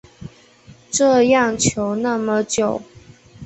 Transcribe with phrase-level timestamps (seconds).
[0.89, 2.81] 这样求那么久